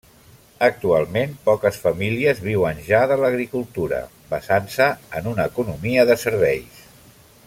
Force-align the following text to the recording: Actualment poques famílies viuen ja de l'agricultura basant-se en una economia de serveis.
Actualment 0.67 1.35
poques 1.49 1.77
famílies 1.83 2.41
viuen 2.47 2.81
ja 2.87 3.01
de 3.13 3.17
l'agricultura 3.25 4.01
basant-se 4.31 4.89
en 5.21 5.29
una 5.35 5.49
economia 5.53 6.07
de 6.13 6.21
serveis. 6.27 6.85